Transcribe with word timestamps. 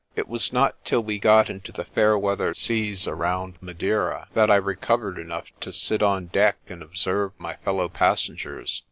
It 0.15 0.27
was 0.27 0.51
not 0.51 0.83
till 0.83 1.03
we 1.03 1.19
got 1.19 1.47
into 1.47 1.71
the 1.71 1.85
fair 1.85 2.17
weather 2.17 2.55
seas 2.55 3.07
around 3.07 3.59
Madeira 3.61 4.29
that 4.33 4.49
I 4.49 4.55
recovered 4.55 5.19
enough 5.19 5.45
to 5.59 5.71
sit 5.71 6.01
on 6.01 6.25
deck 6.25 6.57
and 6.69 6.81
observe 6.81 7.33
my 7.37 7.53
fellow 7.57 7.87
passengers. 7.87 8.79